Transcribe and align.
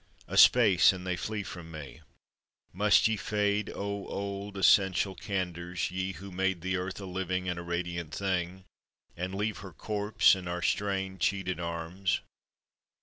A 0.27 0.35
space, 0.35 0.91
and 0.91 1.05
they 1.05 1.15
fleet 1.15 1.43
from 1.45 1.69
me. 1.69 2.01
Must 2.73 3.07
ye 3.07 3.17
fade 3.17 3.69
O 3.69 4.07
old, 4.07 4.57
essential 4.57 5.13
candours, 5.13 5.91
ye 5.91 6.13
who 6.13 6.31
made 6.31 6.61
The 6.61 6.75
earth 6.75 6.99
a 6.99 7.05
living 7.05 7.47
and 7.47 7.59
a 7.59 7.61
radiant 7.61 8.11
thing 8.11 8.65
And 9.15 9.35
leave 9.35 9.59
her 9.59 9.73
corpse 9.73 10.33
in 10.33 10.47
our 10.47 10.63
strained, 10.63 11.21
cheated 11.21 11.59
arms? 11.59 12.21